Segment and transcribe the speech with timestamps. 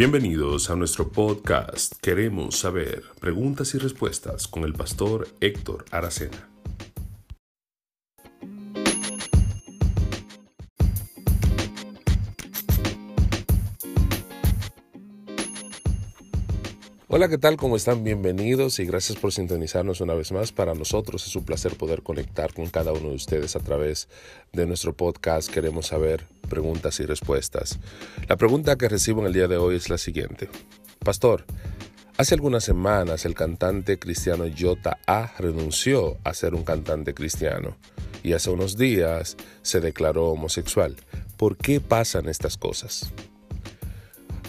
[0.00, 6.48] Bienvenidos a nuestro podcast Queremos saber preguntas y respuestas con el pastor Héctor Aracena.
[17.08, 17.58] Hola, ¿qué tal?
[17.58, 18.02] ¿Cómo están?
[18.02, 20.50] Bienvenidos y gracias por sintonizarnos una vez más.
[20.50, 24.08] Para nosotros es un placer poder conectar con cada uno de ustedes a través
[24.54, 25.50] de nuestro podcast.
[25.50, 27.78] Queremos saber preguntas y respuestas.
[28.28, 30.50] La pregunta que recibo en el día de hoy es la siguiente.
[31.02, 31.46] Pastor,
[32.18, 37.78] hace algunas semanas el cantante cristiano Jota A renunció a ser un cantante cristiano
[38.22, 40.96] y hace unos días se declaró homosexual.
[41.38, 43.10] ¿Por qué pasan estas cosas?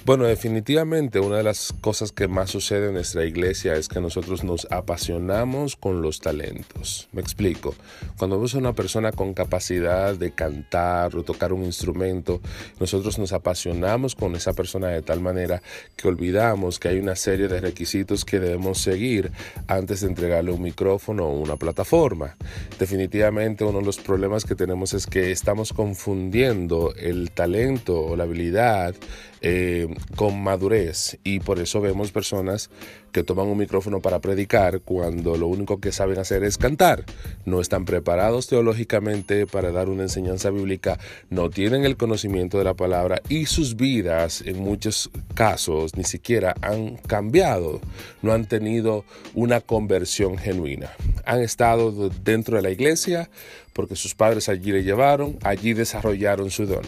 [0.03, 4.43] Bueno, definitivamente una de las cosas que más sucede en nuestra iglesia es que nosotros
[4.43, 7.07] nos apasionamos con los talentos.
[7.11, 7.75] Me explico.
[8.17, 12.41] Cuando vemos a una persona con capacidad de cantar o tocar un instrumento,
[12.79, 15.61] nosotros nos apasionamos con esa persona de tal manera
[15.95, 19.31] que olvidamos que hay una serie de requisitos que debemos seguir
[19.67, 22.37] antes de entregarle un micrófono o una plataforma.
[22.79, 28.23] Definitivamente uno de los problemas que tenemos es que estamos confundiendo el talento o la
[28.23, 28.95] habilidad
[29.43, 32.69] eh, con madurez y por eso vemos personas
[33.11, 37.03] que toman un micrófono para predicar cuando lo único que saben hacer es cantar.
[37.45, 42.73] No están preparados teológicamente para dar una enseñanza bíblica, no tienen el conocimiento de la
[42.73, 47.81] palabra y sus vidas en muchos casos ni siquiera han cambiado,
[48.21, 50.91] no han tenido una conversión genuina.
[51.25, 53.29] Han estado dentro de la iglesia,
[53.73, 56.83] porque sus padres allí le llevaron, allí desarrollaron su don.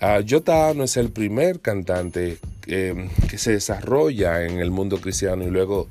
[0.00, 5.44] Uh, Jota no es el primer cantante eh, que se desarrolla en el mundo cristiano
[5.44, 5.88] y luego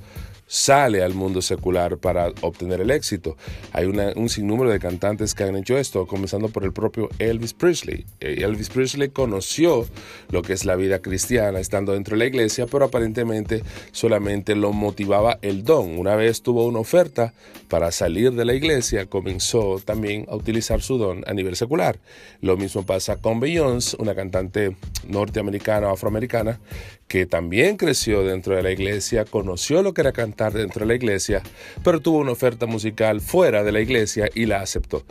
[0.49, 3.37] sale al mundo secular para obtener el éxito.
[3.71, 8.05] Hay un sinnúmero de cantantes que han hecho esto, comenzando por el propio Elvis Presley.
[8.19, 9.87] Eh, Elvis Presley conoció
[10.31, 14.73] lo que es la vida cristiana estando dentro de la iglesia, pero aparentemente solamente lo
[14.73, 15.99] motivaba el don.
[15.99, 17.33] Una vez tuvo una oferta
[17.67, 21.99] para salir de la iglesia, comenzó también a utilizar su don a nivel secular.
[22.41, 24.75] Lo mismo pasa con Beyoncé, una cantante
[25.07, 26.59] norteamericana o afroamericana
[27.07, 30.95] que también creció dentro de la iglesia, conoció lo que era cantar dentro de la
[30.95, 31.43] iglesia,
[31.83, 35.03] pero tuvo una oferta musical fuera de la iglesia y la aceptó.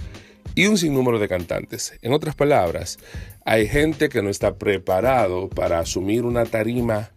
[0.54, 1.92] Y un sinnúmero de cantantes.
[2.02, 2.98] En otras palabras,
[3.44, 7.10] hay gente que no está preparado para asumir una tarima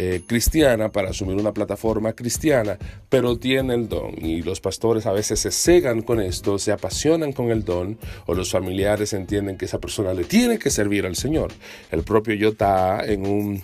[0.00, 2.78] eh, cristiana, para asumir una plataforma cristiana,
[3.08, 4.14] pero tiene el don.
[4.16, 8.34] Y los pastores a veces se cegan con esto, se apasionan con el don, o
[8.34, 11.50] los familiares entienden que esa persona le tiene que servir al Señor.
[11.90, 13.62] El propio Yota en un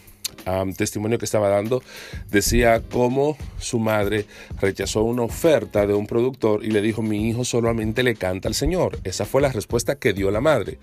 [0.76, 1.82] testimonio que estaba dando,
[2.30, 4.26] decía cómo su madre
[4.60, 8.54] rechazó una oferta de un productor y le dijo, mi hijo solamente le canta al
[8.54, 8.98] Señor.
[9.04, 10.78] Esa fue la respuesta que dio la madre.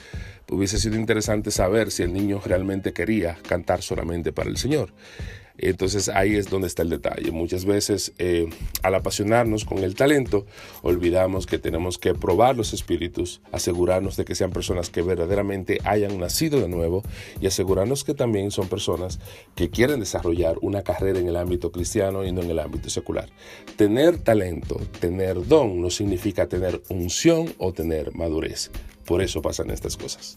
[0.52, 4.92] Hubiese sido interesante saber si el niño realmente quería cantar solamente para el Señor.
[5.58, 7.32] Entonces ahí es donde está el detalle.
[7.32, 8.50] Muchas veces eh,
[8.84, 10.46] al apasionarnos con el talento,
[10.82, 16.20] olvidamos que tenemos que probar los espíritus, asegurarnos de que sean personas que verdaderamente hayan
[16.20, 17.02] nacido de nuevo
[17.40, 19.20] y asegurarnos que también son personas
[19.56, 23.30] que quieren desarrollar una carrera en el ámbito cristiano y no en el ámbito secular.
[23.78, 28.70] Tener talento, tener don, no significa tener unción o tener madurez.
[29.12, 30.36] Por eso pasan estas cosas.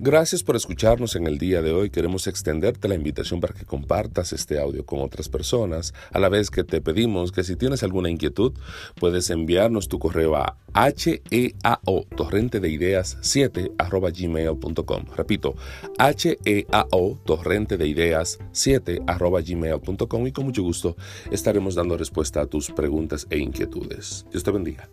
[0.00, 1.90] Gracias por escucharnos en el día de hoy.
[1.90, 6.50] Queremos extenderte la invitación para que compartas este audio con otras personas, a la vez
[6.50, 8.52] que te pedimos que si tienes alguna inquietud,
[8.94, 15.04] puedes enviarnos tu correo a heao torrente de ideas 7 arroba gmail.com.
[15.16, 15.56] Repito,
[15.98, 20.96] heao torrente de ideas 7 arroba gmail.com y con mucho gusto
[21.32, 24.26] estaremos dando respuesta a tus preguntas e inquietudes.
[24.30, 24.88] Dios te bendiga.